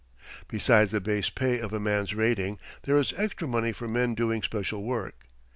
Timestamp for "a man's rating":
1.73-2.57